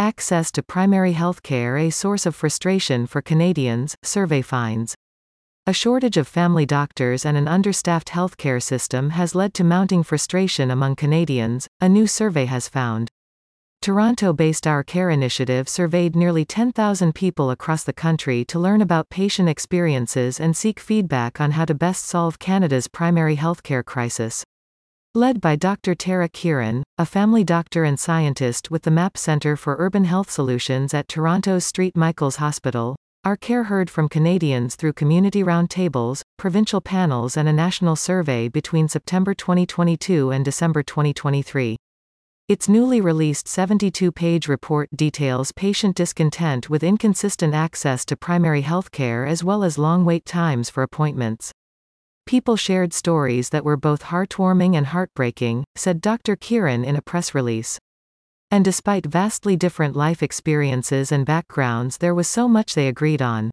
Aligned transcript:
Access 0.00 0.52
to 0.52 0.62
primary 0.62 1.10
health 1.10 1.42
care 1.42 1.76
a 1.76 1.90
source 1.90 2.24
of 2.24 2.36
frustration 2.36 3.04
for 3.04 3.20
Canadians, 3.20 3.96
survey 4.04 4.42
finds. 4.42 4.94
A 5.66 5.72
shortage 5.72 6.16
of 6.16 6.28
family 6.28 6.64
doctors 6.64 7.26
and 7.26 7.36
an 7.36 7.48
understaffed 7.48 8.10
healthcare 8.10 8.62
system 8.62 9.10
has 9.10 9.34
led 9.34 9.54
to 9.54 9.64
mounting 9.64 10.04
frustration 10.04 10.70
among 10.70 10.94
Canadians, 10.94 11.66
a 11.80 11.88
new 11.88 12.06
survey 12.06 12.44
has 12.44 12.68
found. 12.68 13.10
Toronto-based 13.82 14.68
Our 14.68 14.84
Care 14.84 15.10
Initiative 15.10 15.68
surveyed 15.68 16.14
nearly 16.14 16.44
10,000 16.44 17.12
people 17.12 17.50
across 17.50 17.82
the 17.82 17.92
country 17.92 18.44
to 18.44 18.58
learn 18.60 18.80
about 18.80 19.10
patient 19.10 19.48
experiences 19.48 20.38
and 20.38 20.56
seek 20.56 20.78
feedback 20.78 21.40
on 21.40 21.50
how 21.50 21.64
to 21.64 21.74
best 21.74 22.04
solve 22.04 22.38
Canada's 22.38 22.86
primary 22.86 23.36
healthcare 23.36 23.84
crisis. 23.84 24.44
Led 25.18 25.40
by 25.40 25.56
Dr. 25.56 25.96
Tara 25.96 26.28
Kiran, 26.28 26.84
a 26.96 27.04
family 27.04 27.42
doctor 27.42 27.82
and 27.82 27.98
scientist 27.98 28.70
with 28.70 28.82
the 28.82 28.92
MAP 28.92 29.18
Centre 29.18 29.56
for 29.56 29.74
Urban 29.80 30.04
Health 30.04 30.30
Solutions 30.30 30.94
at 30.94 31.08
Toronto's 31.08 31.64
St. 31.64 31.96
Michael's 31.96 32.36
Hospital, 32.36 32.94
our 33.24 33.36
care 33.36 33.64
heard 33.64 33.90
from 33.90 34.08
Canadians 34.08 34.76
through 34.76 34.92
community 34.92 35.42
roundtables, 35.42 36.22
provincial 36.36 36.80
panels 36.80 37.36
and 37.36 37.48
a 37.48 37.52
national 37.52 37.96
survey 37.96 38.48
between 38.48 38.86
September 38.86 39.34
2022 39.34 40.30
and 40.30 40.44
December 40.44 40.84
2023. 40.84 41.76
Its 42.46 42.68
newly 42.68 43.00
released 43.00 43.48
72-page 43.48 44.46
report 44.46 44.88
details 44.94 45.50
patient 45.50 45.96
discontent 45.96 46.70
with 46.70 46.84
inconsistent 46.84 47.54
access 47.54 48.04
to 48.04 48.16
primary 48.16 48.60
health 48.60 48.92
care 48.92 49.26
as 49.26 49.42
well 49.42 49.64
as 49.64 49.78
long 49.78 50.04
wait 50.04 50.24
times 50.24 50.70
for 50.70 50.84
appointments. 50.84 51.50
People 52.28 52.56
shared 52.56 52.92
stories 52.92 53.48
that 53.48 53.64
were 53.64 53.78
both 53.78 54.02
heartwarming 54.02 54.76
and 54.76 54.88
heartbreaking, 54.88 55.64
said 55.76 56.02
Dr. 56.02 56.36
Kiran 56.36 56.84
in 56.84 56.94
a 56.94 57.00
press 57.00 57.34
release. 57.34 57.78
And 58.50 58.62
despite 58.62 59.06
vastly 59.06 59.56
different 59.56 59.96
life 59.96 60.22
experiences 60.22 61.10
and 61.10 61.24
backgrounds, 61.24 61.96
there 61.96 62.14
was 62.14 62.28
so 62.28 62.46
much 62.46 62.74
they 62.74 62.86
agreed 62.86 63.22
on. 63.22 63.50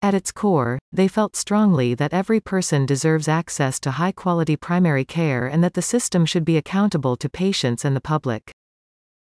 At 0.00 0.14
its 0.14 0.32
core, 0.32 0.78
they 0.90 1.06
felt 1.06 1.36
strongly 1.36 1.92
that 1.96 2.14
every 2.14 2.40
person 2.40 2.86
deserves 2.86 3.28
access 3.28 3.78
to 3.80 3.90
high 3.90 4.12
quality 4.12 4.56
primary 4.56 5.04
care 5.04 5.46
and 5.46 5.62
that 5.62 5.74
the 5.74 5.82
system 5.82 6.24
should 6.24 6.46
be 6.46 6.56
accountable 6.56 7.14
to 7.18 7.28
patients 7.28 7.84
and 7.84 7.94
the 7.94 8.00
public. 8.00 8.50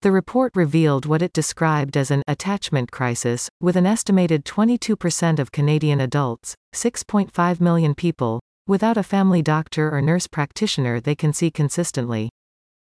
The 0.03 0.13
report 0.13 0.53
revealed 0.55 1.07
what 1.07 1.23
it 1.23 1.33
described 1.33 1.97
as 1.97 2.13
an 2.13 2.23
attachment 2.29 2.93
crisis, 2.93 3.49
with 3.61 3.75
an 3.75 3.85
estimated 3.85 4.45
22% 4.45 5.41
of 5.41 5.51
Canadian 5.51 6.01
adults, 6.01 6.55
6.5 6.73 7.61
million 7.61 7.93
people, 7.93 8.39
without 8.67 8.97
a 8.97 9.03
family 9.03 9.43
doctor 9.43 9.91
or 9.95 10.01
nurse 10.03 10.27
practitioner 10.27 11.01
they 11.01 11.15
can 11.15 11.33
see 11.33 11.51
consistently. 11.51 12.31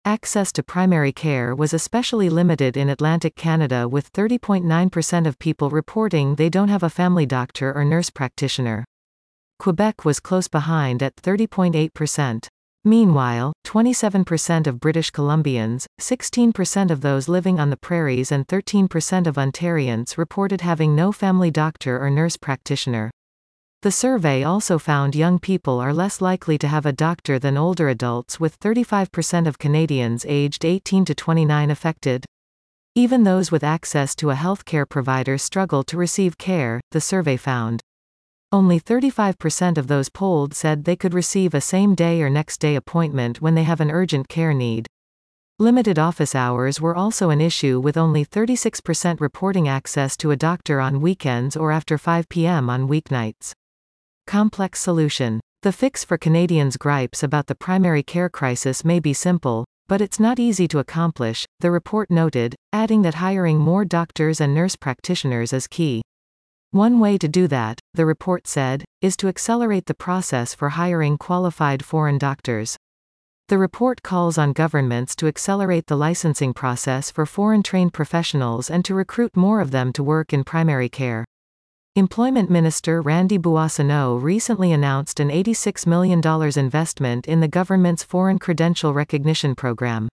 Access 0.04 0.50
to 0.52 0.62
primary 0.62 1.12
care 1.12 1.54
was 1.54 1.74
especially 1.74 2.30
limited 2.30 2.76
in 2.76 2.88
Atlantic 2.88 3.36
Canada 3.36 3.86
with 3.86 4.12
30.9% 4.12 5.26
of 5.26 5.38
people 5.38 5.68
reporting 5.68 6.36
they 6.36 6.48
don't 6.48 6.68
have 6.68 6.82
a 6.82 6.88
family 6.88 7.26
doctor 7.26 7.72
or 7.74 7.84
nurse 7.84 8.08
practitioner. 8.08 8.84
Quebec 9.58 10.06
was 10.06 10.18
close 10.18 10.48
behind 10.48 11.02
at 11.02 11.16
30.8%. 11.16 12.48
Meanwhile, 12.82 13.52
27% 13.66 14.66
of 14.66 14.80
British 14.80 15.10
Columbians, 15.10 15.84
16% 16.00 16.90
of 16.90 17.02
those 17.02 17.28
living 17.28 17.60
on 17.60 17.68
the 17.68 17.76
prairies 17.76 18.32
and 18.32 18.46
13% 18.46 19.26
of 19.26 19.34
Ontarians 19.34 20.16
reported 20.16 20.62
having 20.62 20.96
no 20.96 21.12
family 21.12 21.50
doctor 21.50 22.02
or 22.02 22.08
nurse 22.08 22.38
practitioner. 22.38 23.10
The 23.82 23.90
survey 23.90 24.44
also 24.44 24.78
found 24.78 25.16
young 25.16 25.38
people 25.38 25.80
are 25.80 25.94
less 25.94 26.20
likely 26.20 26.58
to 26.58 26.68
have 26.68 26.84
a 26.84 26.92
doctor 26.92 27.38
than 27.38 27.56
older 27.56 27.88
adults 27.88 28.38
with 28.38 28.60
35% 28.60 29.46
of 29.46 29.58
Canadians 29.58 30.26
aged 30.28 30.66
18 30.66 31.06
to 31.06 31.14
29 31.14 31.70
affected. 31.70 32.26
Even 32.94 33.24
those 33.24 33.50
with 33.50 33.64
access 33.64 34.14
to 34.16 34.28
a 34.28 34.34
healthcare 34.34 34.86
provider 34.86 35.38
struggle 35.38 35.82
to 35.84 35.96
receive 35.96 36.36
care, 36.36 36.82
the 36.90 37.00
survey 37.00 37.38
found. 37.38 37.80
Only 38.52 38.78
35% 38.78 39.78
of 39.78 39.86
those 39.86 40.10
polled 40.10 40.52
said 40.52 40.84
they 40.84 40.96
could 40.96 41.14
receive 41.14 41.54
a 41.54 41.60
same 41.62 41.94
day 41.94 42.20
or 42.20 42.28
next 42.28 42.58
day 42.58 42.76
appointment 42.76 43.40
when 43.40 43.54
they 43.54 43.62
have 43.62 43.80
an 43.80 43.90
urgent 43.90 44.28
care 44.28 44.52
need. 44.52 44.88
Limited 45.58 45.98
office 45.98 46.34
hours 46.34 46.82
were 46.82 46.94
also 46.94 47.30
an 47.30 47.40
issue 47.40 47.80
with 47.80 47.96
only 47.96 48.26
36% 48.26 49.22
reporting 49.22 49.68
access 49.68 50.18
to 50.18 50.32
a 50.32 50.36
doctor 50.36 50.82
on 50.82 51.00
weekends 51.00 51.56
or 51.56 51.72
after 51.72 51.96
5 51.96 52.28
p.m. 52.28 52.68
on 52.68 52.86
weeknights. 52.86 53.54
Complex 54.30 54.78
solution. 54.78 55.40
The 55.62 55.72
fix 55.72 56.04
for 56.04 56.16
Canadians' 56.16 56.76
gripes 56.76 57.24
about 57.24 57.48
the 57.48 57.56
primary 57.56 58.04
care 58.04 58.28
crisis 58.28 58.84
may 58.84 59.00
be 59.00 59.12
simple, 59.12 59.64
but 59.88 60.00
it's 60.00 60.20
not 60.20 60.38
easy 60.38 60.68
to 60.68 60.78
accomplish, 60.78 61.44
the 61.58 61.72
report 61.72 62.12
noted, 62.12 62.54
adding 62.72 63.02
that 63.02 63.16
hiring 63.16 63.58
more 63.58 63.84
doctors 63.84 64.40
and 64.40 64.54
nurse 64.54 64.76
practitioners 64.76 65.52
is 65.52 65.66
key. 65.66 66.02
One 66.70 67.00
way 67.00 67.18
to 67.18 67.26
do 67.26 67.48
that, 67.48 67.80
the 67.94 68.06
report 68.06 68.46
said, 68.46 68.84
is 69.02 69.16
to 69.16 69.26
accelerate 69.26 69.86
the 69.86 69.94
process 69.94 70.54
for 70.54 70.68
hiring 70.68 71.18
qualified 71.18 71.84
foreign 71.84 72.16
doctors. 72.16 72.76
The 73.48 73.58
report 73.58 74.04
calls 74.04 74.38
on 74.38 74.52
governments 74.52 75.16
to 75.16 75.26
accelerate 75.26 75.88
the 75.88 75.96
licensing 75.96 76.54
process 76.54 77.10
for 77.10 77.26
foreign 77.26 77.64
trained 77.64 77.92
professionals 77.92 78.70
and 78.70 78.84
to 78.84 78.94
recruit 78.94 79.36
more 79.36 79.60
of 79.60 79.72
them 79.72 79.92
to 79.94 80.04
work 80.04 80.32
in 80.32 80.44
primary 80.44 80.88
care. 80.88 81.24
Employment 82.00 82.48
Minister 82.48 83.02
Randy 83.02 83.36
Boissonnault 83.36 84.22
recently 84.22 84.72
announced 84.72 85.20
an 85.20 85.28
$86 85.28 85.86
million 85.86 86.22
investment 86.58 87.26
in 87.28 87.40
the 87.40 87.46
government's 87.46 88.02
Foreign 88.02 88.38
Credential 88.38 88.94
Recognition 88.94 89.54
Program. 89.54 90.08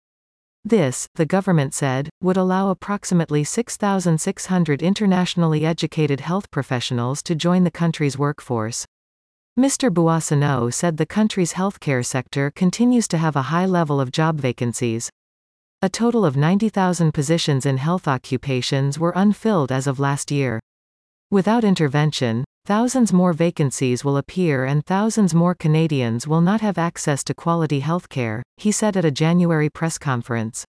This, 0.64 1.06
the 1.16 1.26
government 1.26 1.74
said, 1.74 2.08
would 2.22 2.38
allow 2.38 2.70
approximately 2.70 3.44
6,600 3.44 4.82
internationally 4.82 5.66
educated 5.66 6.20
health 6.20 6.50
professionals 6.50 7.22
to 7.24 7.34
join 7.34 7.64
the 7.64 7.70
country's 7.70 8.16
workforce. 8.16 8.86
Mr. 9.60 9.92
Boissonnault 9.92 10.72
said 10.72 10.96
the 10.96 11.04
country's 11.04 11.52
healthcare 11.52 12.02
sector 12.02 12.50
continues 12.50 13.06
to 13.08 13.18
have 13.18 13.36
a 13.36 13.50
high 13.52 13.66
level 13.66 14.00
of 14.00 14.10
job 14.10 14.40
vacancies. 14.40 15.10
A 15.82 15.90
total 15.90 16.24
of 16.24 16.34
90,000 16.34 17.12
positions 17.12 17.66
in 17.66 17.76
health 17.76 18.08
occupations 18.08 18.98
were 18.98 19.12
unfilled 19.14 19.70
as 19.70 19.86
of 19.86 20.00
last 20.00 20.30
year. 20.30 20.60
Without 21.34 21.64
intervention, 21.64 22.44
thousands 22.64 23.12
more 23.12 23.32
vacancies 23.32 24.04
will 24.04 24.18
appear 24.18 24.64
and 24.64 24.86
thousands 24.86 25.34
more 25.34 25.52
Canadians 25.52 26.28
will 26.28 26.40
not 26.40 26.60
have 26.60 26.78
access 26.78 27.24
to 27.24 27.34
quality 27.34 27.80
healthcare, 27.80 28.40
he 28.56 28.70
said 28.70 28.96
at 28.96 29.04
a 29.04 29.10
January 29.10 29.68
press 29.68 29.98
conference. 29.98 30.64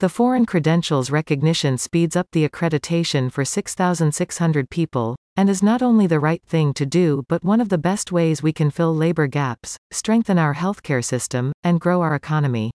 The 0.00 0.10
foreign 0.10 0.44
credentials 0.44 1.10
recognition 1.10 1.78
speeds 1.78 2.14
up 2.14 2.26
the 2.32 2.46
accreditation 2.46 3.32
for 3.32 3.42
6,600 3.42 4.68
people, 4.68 5.16
and 5.34 5.48
is 5.48 5.62
not 5.62 5.80
only 5.80 6.06
the 6.06 6.20
right 6.20 6.42
thing 6.46 6.74
to 6.74 6.84
do 6.84 7.24
but 7.26 7.42
one 7.42 7.62
of 7.62 7.70
the 7.70 7.78
best 7.78 8.12
ways 8.12 8.42
we 8.42 8.52
can 8.52 8.70
fill 8.70 8.94
labor 8.94 9.26
gaps, 9.26 9.78
strengthen 9.92 10.38
our 10.38 10.56
healthcare 10.56 11.02
system, 11.02 11.54
and 11.64 11.80
grow 11.80 12.02
our 12.02 12.14
economy. 12.14 12.70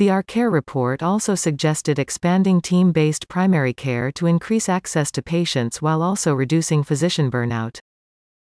The 0.00 0.08
Our 0.08 0.22
Care 0.22 0.48
report 0.48 1.02
also 1.02 1.34
suggested 1.34 1.98
expanding 1.98 2.62
team-based 2.62 3.28
primary 3.28 3.74
care 3.74 4.10
to 4.12 4.24
increase 4.24 4.66
access 4.66 5.10
to 5.10 5.20
patients 5.20 5.82
while 5.82 6.00
also 6.00 6.32
reducing 6.32 6.82
physician 6.82 7.30
burnout. 7.30 7.78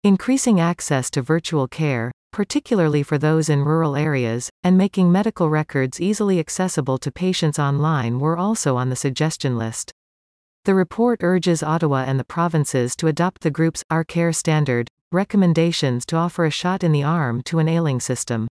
Increasing 0.02 0.60
access 0.60 1.10
to 1.10 1.20
virtual 1.20 1.68
care, 1.68 2.10
particularly 2.32 3.02
for 3.02 3.18
those 3.18 3.50
in 3.50 3.66
rural 3.66 3.96
areas, 3.96 4.48
and 4.62 4.78
making 4.78 5.12
medical 5.12 5.50
records 5.50 6.00
easily 6.00 6.40
accessible 6.40 6.96
to 6.96 7.12
patients 7.12 7.58
online 7.58 8.18
were 8.18 8.38
also 8.38 8.78
on 8.78 8.88
the 8.88 8.96
suggestion 8.96 9.58
list. 9.58 9.92
The 10.64 10.74
report 10.74 11.22
urges 11.22 11.62
Ottawa 11.62 12.04
and 12.06 12.18
the 12.18 12.24
provinces 12.24 12.96
to 12.96 13.08
adopt 13.08 13.42
the 13.42 13.50
group's 13.50 13.84
Our 13.90 14.04
Care 14.04 14.32
standard 14.32 14.88
recommendations 15.12 16.06
to 16.06 16.16
offer 16.16 16.46
a 16.46 16.50
shot 16.50 16.82
in 16.82 16.92
the 16.92 17.02
arm 17.02 17.42
to 17.42 17.58
an 17.58 17.68
ailing 17.68 18.00
system. 18.00 18.48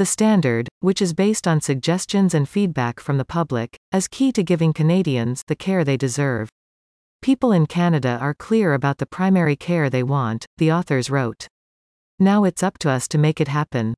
The 0.00 0.06
standard, 0.06 0.66
which 0.80 1.02
is 1.02 1.12
based 1.12 1.46
on 1.46 1.60
suggestions 1.60 2.32
and 2.32 2.48
feedback 2.48 3.00
from 3.00 3.18
the 3.18 3.24
public, 3.26 3.76
is 3.92 4.08
key 4.08 4.32
to 4.32 4.42
giving 4.42 4.72
Canadians 4.72 5.42
the 5.46 5.54
care 5.54 5.84
they 5.84 5.98
deserve. 5.98 6.48
People 7.20 7.52
in 7.52 7.66
Canada 7.66 8.16
are 8.18 8.32
clear 8.32 8.72
about 8.72 8.96
the 8.96 9.04
primary 9.04 9.56
care 9.56 9.90
they 9.90 10.02
want, 10.02 10.46
the 10.56 10.72
authors 10.72 11.10
wrote. 11.10 11.48
Now 12.18 12.44
it's 12.44 12.62
up 12.62 12.78
to 12.78 12.88
us 12.88 13.06
to 13.08 13.18
make 13.18 13.42
it 13.42 13.48
happen. 13.48 13.92